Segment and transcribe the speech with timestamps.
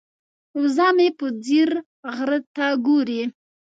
[0.59, 1.69] وزه مې په ځیر
[2.15, 3.21] غره ته ګوري.